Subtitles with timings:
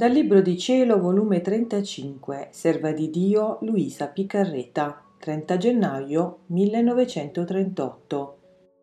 [0.00, 8.38] Dal Libro di Cielo, volume 35, Serva di Dio Luisa Picarreta, 30 gennaio 1938.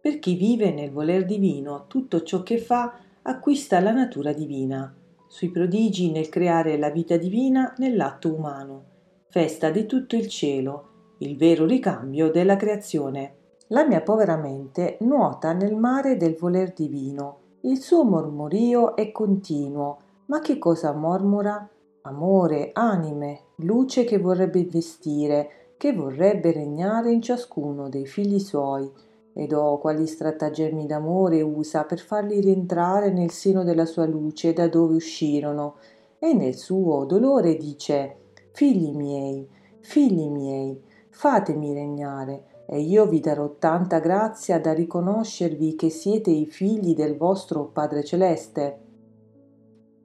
[0.00, 4.94] Per chi vive nel voler divino, tutto ciò che fa acquista la natura divina.
[5.26, 8.84] Sui prodigi nel creare la vita divina nell'atto umano.
[9.30, 13.34] Festa di tutto il cielo, il vero ricambio della creazione.
[13.70, 17.38] La mia povera mente nuota nel mare del voler divino.
[17.62, 21.68] Il suo mormorio è continuo ma che cosa mormora?
[22.02, 28.88] Amore, anime, luce che vorrebbe investire, che vorrebbe regnare in ciascuno dei figli suoi.
[29.32, 34.68] Ed oh, quali stratagemmi d'amore usa per farli rientrare nel seno della sua luce da
[34.68, 35.78] dove uscirono.
[36.20, 38.16] E nel suo dolore dice:
[38.52, 39.48] Figli miei,
[39.80, 46.46] figli miei, fatemi regnare, e io vi darò tanta grazia da riconoscervi che siete i
[46.46, 48.89] figli del vostro Padre Celeste.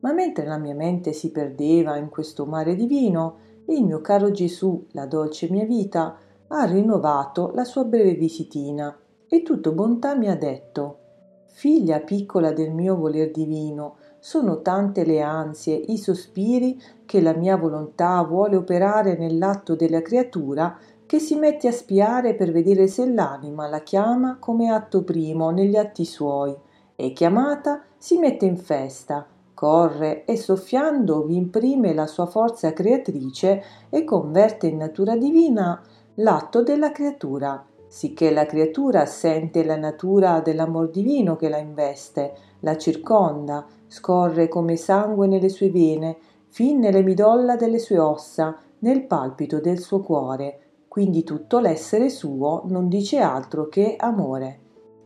[0.05, 4.85] Ma mentre la mia mente si perdeva in questo mare divino, il mio caro Gesù,
[4.91, 6.15] la dolce mia vita,
[6.47, 8.95] ha rinnovato la sua breve visitina
[9.27, 10.99] e tutto bontà mi ha detto
[11.47, 17.57] Figlia piccola del mio voler divino, sono tante le ansie, i sospiri che la mia
[17.57, 23.67] volontà vuole operare nell'atto della creatura che si mette a spiare per vedere se l'anima
[23.67, 26.55] la chiama come atto primo negli atti suoi
[26.95, 33.63] e chiamata si mette in festa corre e soffiando vi imprime la sua forza creatrice
[33.89, 35.81] e converte in natura divina
[36.15, 42.77] l'atto della creatura, sicché la creatura sente la natura dell'amor divino che la investe, la
[42.77, 46.17] circonda, scorre come sangue nelle sue vene,
[46.49, 52.63] fin nelle midolla delle sue ossa, nel palpito del suo cuore, quindi tutto l'essere suo
[52.67, 54.59] non dice altro che amore.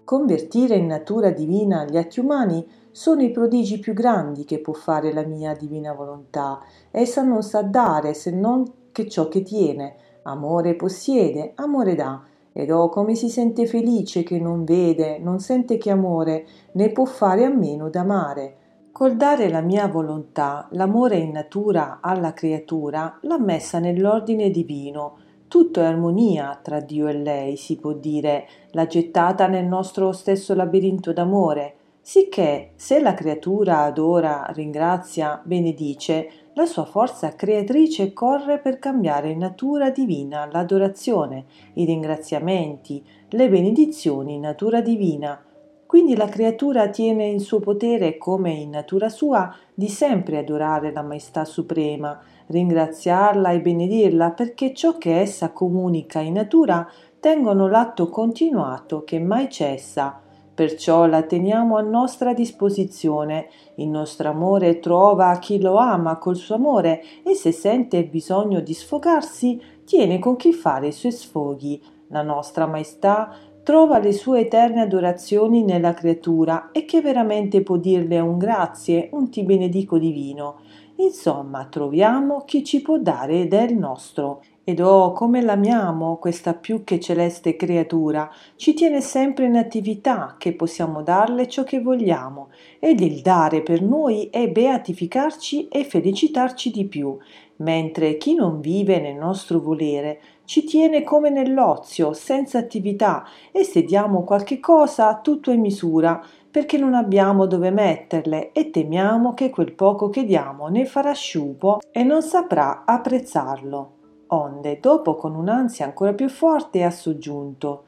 [0.03, 5.13] Convertire in natura divina gli atti umani sono i prodigi più grandi che può fare
[5.13, 6.59] la mia divina volontà.
[6.91, 9.95] Essa non sa dare se non che ciò che tiene.
[10.23, 12.21] Amore possiede, amore dà.
[12.51, 17.05] Ed oh come si sente felice che non vede, non sente che amore ne può
[17.05, 18.55] fare a meno d'amare.
[18.91, 25.17] Col dare la mia volontà, l'amore in natura alla creatura, l'ha messa nell'ordine divino.
[25.47, 30.53] Tutto è armonia tra Dio e lei, si può dire, l'ha gettata nel nostro stesso
[30.53, 31.75] labirinto d'amore
[32.09, 39.37] sicché se la creatura adora, ringrazia, benedice, la sua forza creatrice corre per cambiare in
[39.37, 45.39] natura divina l'adorazione, i ringraziamenti, le benedizioni in natura divina.
[45.85, 51.03] Quindi la creatura tiene in suo potere, come in natura sua, di sempre adorare la
[51.03, 56.89] Maestà Suprema, ringraziarla e benedirla perché ciò che essa comunica in natura
[57.19, 60.23] tengono l'atto continuato che mai cessa
[60.59, 63.47] perciò la teniamo a nostra disposizione.
[63.75, 68.59] Il nostro amore trova chi lo ama col suo amore e se sente il bisogno
[68.59, 71.81] di sfogarsi, tiene con chi fare i suoi sfoghi.
[72.07, 73.33] La nostra maestà
[73.63, 79.29] trova le sue eterne adorazioni nella creatura e che veramente può dirle un grazie, un
[79.29, 80.57] ti benedico divino.
[80.97, 86.99] Insomma, troviamo chi ci può dare del nostro ed oh, come l'amiamo questa più che
[86.99, 93.21] celeste creatura, ci tiene sempre in attività che possiamo darle ciò che vogliamo, ed il
[93.21, 97.17] dare per noi è beatificarci e felicitarci di più,
[97.57, 103.83] mentre chi non vive nel nostro volere ci tiene come nell'ozio, senza attività, e se
[103.83, 108.51] diamo qualche cosa tutto in misura, perché non abbiamo dove metterle.
[108.51, 113.97] E temiamo che quel poco che diamo ne farà sciupo e non saprà apprezzarlo
[114.29, 117.83] onde dopo con un'ansia ancora più forte ha soggiunto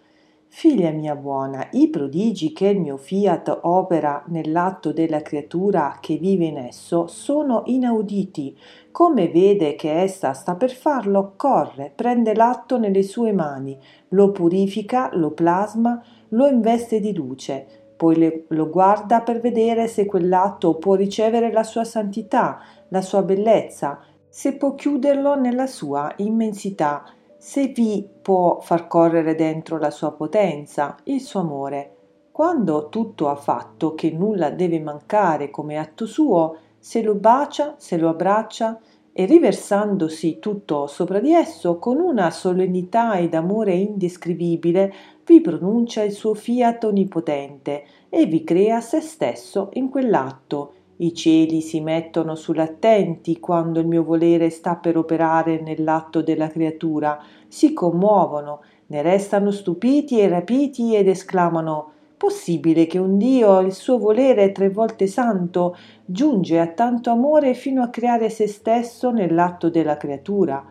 [0.54, 6.44] Figlia mia buona, i prodigi che il mio fiat opera nell'atto della creatura che vive
[6.44, 8.56] in esso sono inauditi.
[8.92, 13.80] Come vede che essa sta per farlo, corre, prende l'atto nelle sue mani,
[14.10, 20.06] lo purifica, lo plasma, lo investe di luce, poi le, lo guarda per vedere se
[20.06, 22.60] quell'atto può ricevere la sua santità,
[22.90, 24.00] la sua bellezza,
[24.34, 27.04] se può chiuderlo nella sua immensità,
[27.38, 31.96] se vi può far correre dentro la sua potenza, il suo amore.
[32.32, 37.98] Quando tutto ha fatto che nulla deve mancare come atto suo, se lo bacia, se
[37.98, 38.80] lo abbraccia,
[39.12, 44.94] e riversandosi tutto sopra di esso, con una solennità ed amore indescrivibile,
[45.26, 51.62] vi pronuncia il suo fiat onnipotente e vi crea se stesso in quell'atto, i cieli
[51.62, 58.62] si mettono sull'attenti quando il mio volere sta per operare nell'atto della creatura, si commuovono,
[58.88, 64.70] ne restano stupiti e rapiti ed esclamano Possibile che un Dio, il suo volere tre
[64.70, 65.76] volte santo,
[66.06, 70.64] giunge a tanto amore fino a creare se stesso nell'atto della creatura?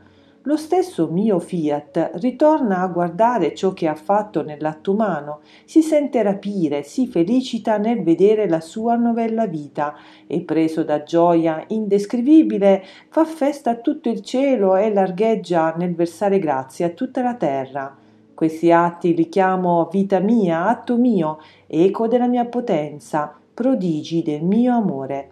[0.44, 6.22] Lo stesso mio fiat ritorna a guardare ciò che ha fatto nell'atto umano, si sente
[6.22, 9.94] rapire, si felicita nel vedere la sua novella vita
[10.26, 16.38] e preso da gioia indescrivibile fa festa a tutto il cielo e largheggia nel versare
[16.38, 17.94] grazie a tutta la terra.
[18.32, 24.74] Questi atti li chiamo vita mia, atto mio, eco della mia potenza, prodigi del mio
[24.74, 25.29] amore.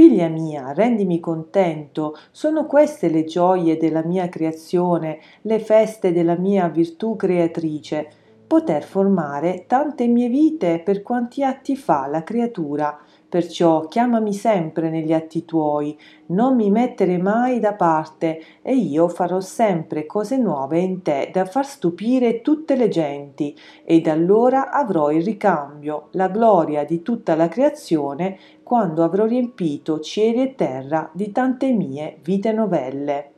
[0.00, 6.68] Figlia mia, rendimi contento, sono queste le gioie della mia creazione, le feste della mia
[6.68, 8.08] virtù creatrice,
[8.46, 12.98] poter formare tante mie vite per quanti atti fa la creatura,
[13.30, 19.38] Perciò chiamami sempre negli atti tuoi, non mi mettere mai da parte, e io farò
[19.38, 25.22] sempre cose nuove in te da far stupire tutte le genti, ed allora avrò il
[25.22, 28.36] ricambio, la gloria di tutta la creazione,
[28.70, 33.32] quando avrò riempito cieli e terra di tante mie vite novelle.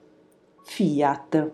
[0.62, 1.52] Fiat